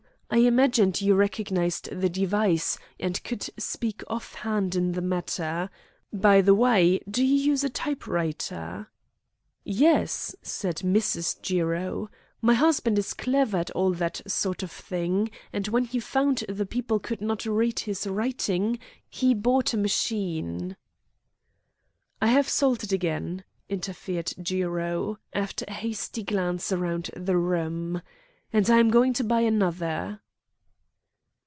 I 0.33 0.37
imagined 0.37 1.01
you 1.01 1.13
recognised 1.15 1.89
the 1.91 2.07
device, 2.07 2.77
and 2.97 3.21
could 3.25 3.49
speak 3.61 4.01
off 4.07 4.33
hand 4.35 4.75
in 4.75 4.93
the 4.93 5.01
matter. 5.01 5.69
By 6.13 6.39
the 6.39 6.55
way, 6.55 7.01
do 7.11 7.21
you 7.21 7.33
use 7.35 7.65
a 7.65 7.69
type 7.69 8.07
writer?" 8.07 8.87
"Yes," 9.65 10.33
said 10.41 10.77
Mrs. 10.77 11.41
Jiro. 11.41 12.09
"My 12.41 12.53
husband 12.53 12.97
is 12.97 13.13
clever 13.13 13.57
at 13.57 13.71
all 13.71 13.91
that 13.91 14.21
sort 14.25 14.63
of 14.63 14.71
thing, 14.71 15.29
and 15.51 15.67
when 15.67 15.83
he 15.83 15.99
found 15.99 16.45
the 16.47 16.65
people 16.65 17.01
could 17.01 17.19
not 17.19 17.45
read 17.45 17.79
his 17.81 18.07
writing 18.07 18.79
he 19.09 19.33
bought 19.33 19.73
a 19.73 19.77
machine." 19.77 20.77
"I 22.21 22.27
have 22.27 22.47
sold 22.47 22.85
it 22.85 22.93
again," 22.93 23.43
interfered 23.67 24.31
Jiro, 24.41 25.19
after 25.33 25.65
a 25.67 25.73
hasty 25.73 26.23
glance 26.23 26.71
round 26.71 27.09
the 27.17 27.35
room, 27.35 28.01
"and 28.53 28.69
I 28.69 28.79
am 28.79 28.89
going 28.89 29.13
to 29.13 29.23
buy 29.23 29.41
another." 29.41 30.19